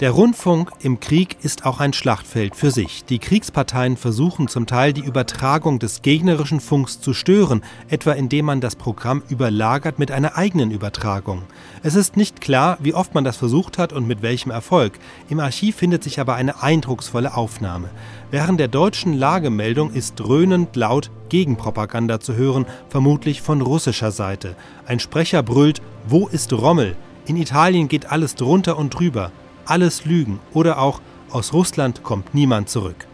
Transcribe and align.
Der 0.00 0.12
Rundfunk 0.12 0.70
im 0.80 0.98
Krieg 0.98 1.36
ist 1.42 1.66
auch 1.66 1.78
ein 1.78 1.92
Schlachtfeld 1.92 2.56
für 2.56 2.70
sich. 2.70 3.04
Die 3.04 3.18
Kriegsparteien 3.18 3.98
versuchen 3.98 4.48
zum 4.48 4.66
Teil 4.66 4.94
die 4.94 5.04
Übertragung 5.04 5.78
des 5.78 6.00
gegnerischen 6.00 6.60
Funks 6.60 7.02
zu 7.02 7.12
stören, 7.12 7.62
etwa 7.90 8.12
indem 8.12 8.46
man 8.46 8.62
das 8.62 8.76
Programm 8.76 9.22
überlagert 9.28 9.98
mit 9.98 10.10
einer 10.10 10.38
eigenen 10.38 10.70
Übertragung. 10.70 11.42
Es 11.82 11.96
ist 11.96 12.16
nicht 12.16 12.40
klar, 12.40 12.78
wie 12.80 12.94
oft 12.94 13.12
man 13.14 13.24
das 13.24 13.36
versucht 13.36 13.76
hat 13.76 13.92
und 13.92 14.08
mit 14.08 14.22
welchem 14.22 14.50
Erfolg. 14.50 14.98
Im 15.28 15.38
Archiv 15.38 15.76
findet 15.76 16.02
sich 16.02 16.18
aber 16.18 16.34
eine 16.34 16.62
eindrucksvolle 16.62 17.36
Aufnahme. 17.36 17.90
Während 18.30 18.58
der 18.58 18.68
deutschen 18.68 19.12
Lagemeldung 19.12 19.92
ist 19.92 20.14
dröhnend 20.14 20.76
laut 20.76 21.10
Gegenpropaganda 21.28 22.20
zu 22.20 22.34
hören, 22.36 22.64
vermutlich 22.88 23.42
von 23.42 23.60
russischer 23.60 24.12
Seite. 24.12 24.56
Ein 24.86 24.98
Sprecher 24.98 25.42
brüllt: 25.42 25.82
Wo 26.08 26.26
ist 26.26 26.54
Rommel? 26.54 26.96
In 27.26 27.36
Italien 27.36 27.88
geht 27.88 28.10
alles 28.10 28.34
drunter 28.34 28.78
und 28.78 28.98
drüber 28.98 29.30
alles 29.70 30.04
Lügen 30.04 30.40
oder 30.52 30.78
auch 30.78 31.00
aus 31.30 31.52
Russland 31.52 32.02
kommt 32.02 32.34
niemand 32.34 32.68
zurück. 32.68 33.06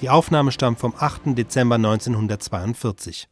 Die 0.00 0.10
Aufnahme 0.10 0.50
stammt 0.52 0.80
vom 0.80 0.94
8. 0.98 1.36
Dezember 1.38 1.76
1942. 1.76 3.28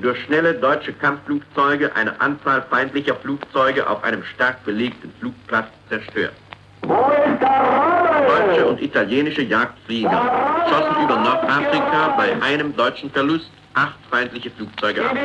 Durch 0.00 0.22
schnelle 0.24 0.54
deutsche 0.54 0.92
Kampfflugzeuge 0.92 1.94
eine 1.94 2.20
Anzahl 2.20 2.64
feindlicher 2.70 3.16
Flugzeuge 3.16 3.88
auf 3.88 4.02
einem 4.04 4.22
stark 4.34 4.64
belegten 4.64 5.12
Flugplatz 5.18 5.66
zerstört. 5.88 6.34
Deutsche 6.82 8.66
und 8.66 8.80
italienische 8.80 9.42
Jagdflieger 9.42 10.64
schossen 10.68 11.04
über 11.04 11.16
Nordafrika 11.16 12.14
bei 12.16 12.40
einem 12.42 12.74
deutschen 12.76 13.10
Verlust 13.10 13.50
acht 13.74 13.98
feindliche 14.10 14.50
Flugzeuge 14.50 15.04
ab. 15.04 15.16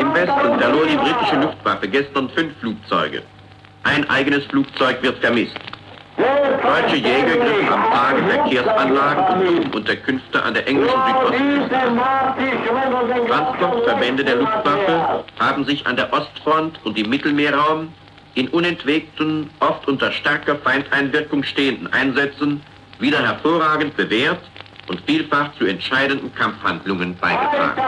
Im 0.00 0.14
Westen 0.14 0.58
verlor 0.58 0.86
die 0.86 0.96
britische 0.96 1.36
Luftwaffe 1.36 1.88
gestern 1.88 2.28
fünf 2.30 2.56
Flugzeuge. 2.58 3.22
Ein 3.84 4.08
eigenes 4.10 4.44
Flugzeug 4.46 5.00
wird 5.02 5.18
vermisst. 5.18 5.54
Deutsche 6.62 6.96
Jäger 6.96 7.36
griffen 7.36 7.68
am 7.68 7.90
Tage 7.90 8.22
Verkehrsanlagen 8.28 9.48
und 9.48 9.76
Unterkünfte 9.76 10.42
an 10.42 10.54
der 10.54 10.66
englischen 10.66 10.98
Südostküste. 11.06 11.76
Transportverbände 13.28 14.24
der 14.24 14.34
Luftwaffe 14.36 15.24
haben 15.38 15.64
sich 15.64 15.86
an 15.86 15.96
der 15.96 16.12
Ostfront 16.12 16.80
und 16.84 16.98
im 16.98 17.08
Mittelmeerraum 17.08 17.92
in 18.34 18.48
unentwegten, 18.48 19.48
oft 19.60 19.86
unter 19.88 20.10
starker 20.12 20.56
Feindeinwirkung 20.56 21.42
stehenden 21.44 21.90
Einsätzen 21.92 22.60
wieder 22.98 23.24
hervorragend 23.24 23.96
bewährt 23.96 24.40
und 24.88 25.00
vielfach 25.06 25.52
zu 25.56 25.66
entscheidenden 25.66 26.34
Kampfhandlungen 26.34 27.16
beigetragen. 27.16 27.76
Das 27.76 27.86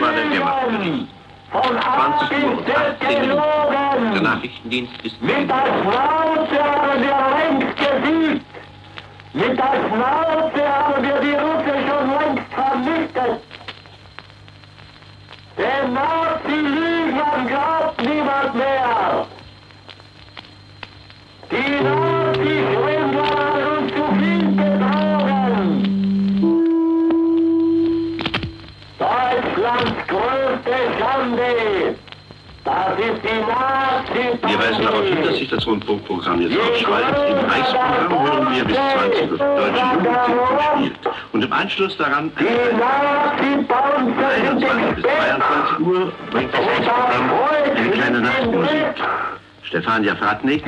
war 0.00 0.12
der 0.12 0.30
Wehrmachtsbericht. 0.30 1.08
20 1.50 2.44
Uhr 2.44 2.58
und 2.58 2.68
18 2.68 3.20
Minuten. 3.20 4.12
Der 4.12 4.22
Nachrichtendienst 4.22 4.92
ist 5.02 5.20
Mit 5.20 5.50
der 5.50 5.66
Schnauze 5.82 6.62
haben 6.62 7.02
wir 7.02 7.18
längst 7.38 7.76
gesiegt. 7.76 8.46
Mit 9.32 9.58
der 9.58 9.74
Schnauze 9.88 10.68
haben 10.68 11.02
wir 11.02 11.20
die 11.20 11.34
Russe 11.34 11.74
schon 11.88 12.06
längst 12.18 12.52
vernichtet. 12.54 13.40
Den 15.58 15.92
Nazi-Lügnern 15.92 17.46
glaubt 17.48 18.00
niemand 18.02 18.54
mehr. 18.54 19.26
Die 21.50 21.84
Nazi-Schwindler 21.84 22.09
Wir 33.00 34.58
weisen 34.58 34.82
darauf 34.82 35.04
hin, 35.04 35.22
dass 35.24 35.36
sich 35.36 35.48
das 35.48 35.66
Rundfunkprogramm 35.66 36.42
jetzt 36.42 36.58
aufspaltet. 36.58 37.30
Im 37.30 37.50
Reichsprogramm 37.50 38.26
hören 38.26 38.54
wir 38.54 38.64
bis 38.64 38.76
20 38.76 39.32
Uhr 39.32 39.38
deutsche 39.38 39.84
Jugendsingen 39.94 40.40
gespielt. 40.56 41.16
Und 41.32 41.44
im 41.44 41.52
Anschluss 41.52 41.96
daran 41.96 42.30
Die 42.38 42.44
Nazi-Panzer 42.76 44.30
sind 44.42 44.64
21 44.64 44.94
bis 44.96 45.04
22 45.04 45.86
Uhr 45.86 46.12
bringt 46.30 46.52
das 46.52 46.60
Reichsprogramm 46.60 47.30
eine 47.74 47.90
kleine 47.90 48.20
Nachtmusik. 48.20 48.94
Stefania 49.62 50.16
Fratnik, 50.16 50.64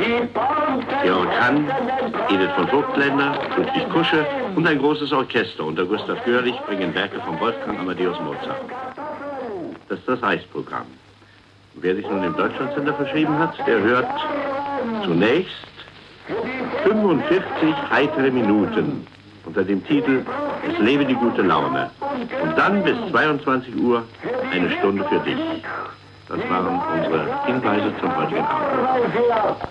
Georg 1.02 1.28
Hann, 1.40 1.68
Edith 2.30 2.52
von 2.54 2.68
Vogtländer, 2.68 3.36
Ludwig 3.56 3.90
Kusche 3.90 4.24
und 4.54 4.66
ein 4.66 4.78
großes 4.78 5.12
Orchester 5.12 5.64
unter 5.64 5.84
Gustav 5.84 6.24
Görlich 6.24 6.56
bringen 6.66 6.94
Werke 6.94 7.20
von 7.20 7.38
Wolfgang 7.40 7.80
Amadeus 7.80 8.18
Mozart. 8.20 8.62
Das 9.88 9.98
ist 9.98 10.08
das 10.08 10.22
Reichsprogramm. 10.22 10.86
Wer 11.74 11.96
sich 11.96 12.06
nun 12.06 12.22
im 12.22 12.36
Deutschlandsender 12.36 12.94
verschrieben 12.94 13.38
hat, 13.38 13.54
der 13.66 13.80
hört 13.80 14.06
zunächst 15.04 15.56
45 16.84 17.74
heitere 17.90 18.30
Minuten 18.30 19.06
unter 19.44 19.64
dem 19.64 19.84
Titel 19.84 20.24
Es 20.68 20.78
lebe 20.78 21.04
die 21.04 21.14
gute 21.14 21.42
Laune. 21.42 21.90
Und 22.42 22.56
dann 22.56 22.84
bis 22.84 22.96
22 23.10 23.76
Uhr 23.76 24.04
eine 24.52 24.70
Stunde 24.70 25.04
für 25.04 25.18
dich. 25.20 25.38
Das 26.28 26.38
waren 26.48 26.80
unsere 26.94 27.44
Hinweise 27.46 27.92
zum 28.00 28.16
heutigen 28.16 28.44
Abend. 28.44 29.62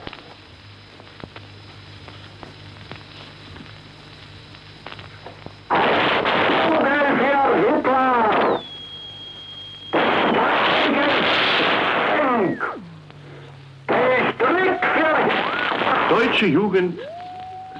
Deutsche 16.42 16.54
Jugend 16.54 16.98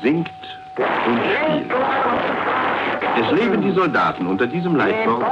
singt 0.04 0.30
und 0.78 1.20
spielt. 1.34 1.72
Es 3.20 3.32
leben 3.32 3.62
die 3.64 3.72
Soldaten 3.72 4.28
unter 4.28 4.46
diesem 4.46 4.76
Leitwort, 4.76 5.26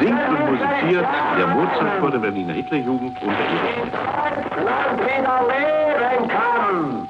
singt 0.00 0.28
und 0.30 0.50
musiziert 0.50 1.06
der 1.36 1.46
Mozart 1.48 2.00
vor 2.00 2.10
der 2.10 2.20
Berliner 2.20 2.54
Hitlerjugend 2.54 3.20
unter 3.20 3.38
ihrer 3.52 3.68
Freunde. 3.74 4.64
Land 4.64 4.98
wieder 4.98 5.42
leben 5.46 6.28
kann. 6.28 7.08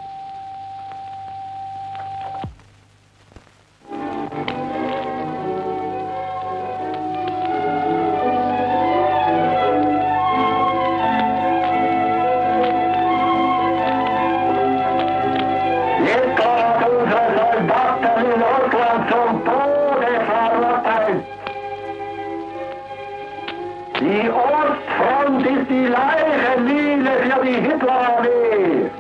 die 27.51 27.61
Hitlerarmee. 27.63 28.91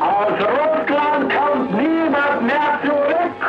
Aus 0.00 0.36
Russland 0.56 1.32
kommt 1.34 1.70
niemand 1.72 2.42
mehr 2.42 2.78
zurück. 2.84 3.40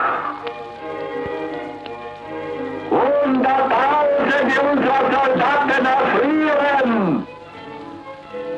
Hunderttausende 2.90 4.62
unserer 4.72 5.04
Soldaten 5.16 5.86
erfrieren. 5.98 7.28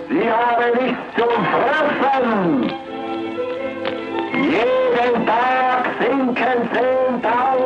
Sie 0.09 0.31
haben 0.31 0.71
nichts 0.85 1.05
zum 1.17 1.33
Fressen. 1.51 2.73
Jeden 4.33 5.25
Tag 5.25 5.81
sinken 5.99 6.59
10.000. 6.73 7.58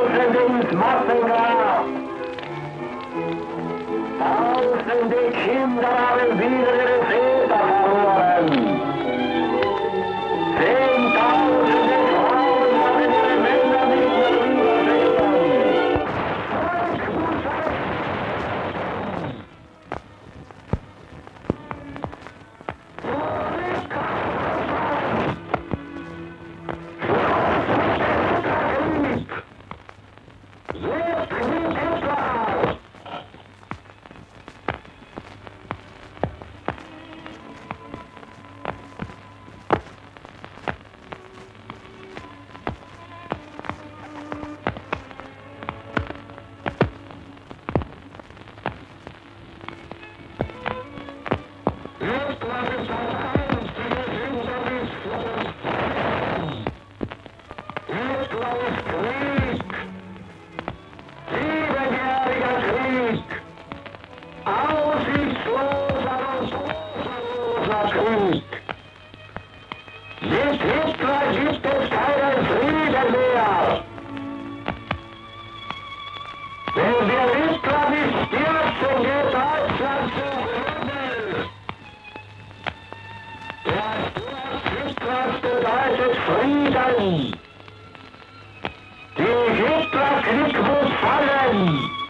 Straße 89.93 90.33
nicht 90.33 90.55
groß 90.55 90.91
fallen. 91.01 92.02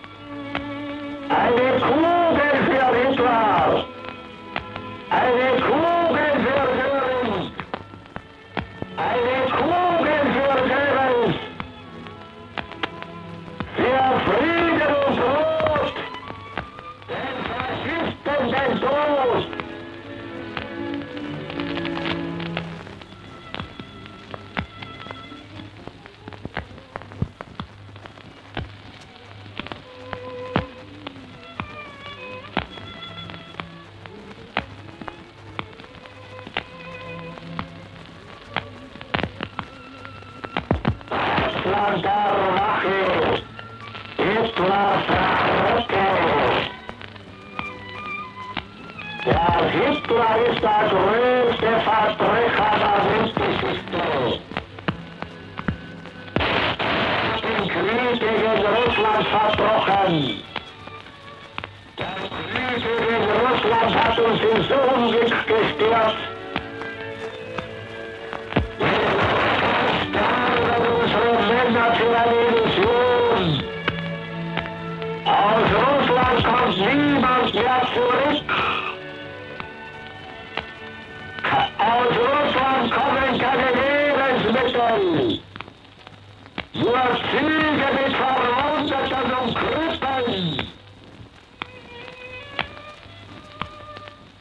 Der 49.73 50.87
größte 50.87 51.71
Verbrecher 51.83 52.73
der 52.79 52.97
Weltgeschichte. 53.09 54.03
Den 57.41 57.63
Krieg 57.69 58.19
gegen 58.19 58.57
Russland 58.67 59.27
verbrochen. 59.27 60.43
Der 61.97 62.15
Krieg 62.29 62.83
gegen 62.83 63.27
Russland 63.41 63.93
hat 63.95 64.19
uns 64.19 64.41
in 64.41 64.63
so 64.63 64.77
Unglück 64.95 65.47
gestürzt, 65.47 66.32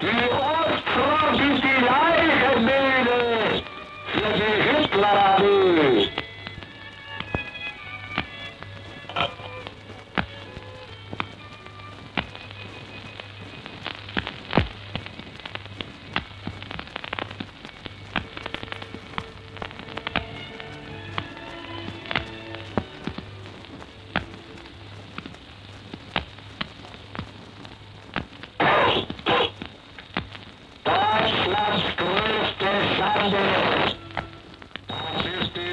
Die 0.02 0.08
Ostfront 0.08 0.41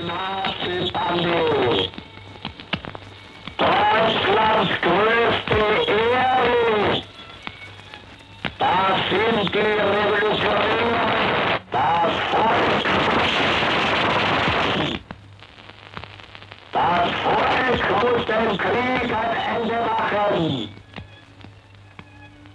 Nazi-Bande. 0.09 1.37
Deutschlands 3.57 4.71
größte 4.81 5.61
Ehre. 5.91 7.03
Das 8.57 8.97
sind 9.09 9.53
die 9.53 9.59
Revolutionäre. 9.59 11.61
Das 11.71 12.11
Volk. 12.31 12.85
Das 16.73 17.09
Volk 17.23 17.81
muss 18.01 18.23
dem 18.25 18.47
Krieg 18.57 19.09
ein 19.13 19.33
Ende 19.55 19.77
machen. 19.89 20.69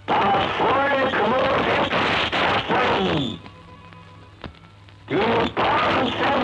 Das 0.07 0.43
Volk 0.57 1.13
muss 1.29 1.87
sterben. 2.65 3.39
Die 5.07 5.15
Panzer 5.55 6.34